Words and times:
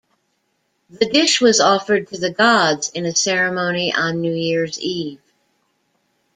The 0.89 1.07
dish 1.07 1.41
was 1.41 1.59
offered 1.59 2.07
to 2.07 2.17
the 2.17 2.31
gods 2.33 2.89
in 2.89 3.05
a 3.05 3.13
ceremony 3.13 3.93
on 3.93 4.19
New 4.19 4.33
Year's 4.33 4.79
Eve. 4.79 5.21